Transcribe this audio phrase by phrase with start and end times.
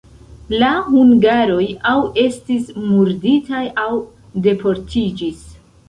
[0.61, 1.93] La hungaroj aŭ
[2.25, 3.89] estis murditaj, aŭ
[4.51, 5.51] deportiĝis.